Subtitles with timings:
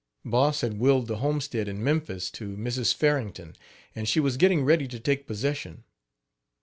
[0.25, 3.55] Boss had willed the homestead in Memphis to Mrs Farrington,
[3.93, 5.83] and she was getting, ready to take possession.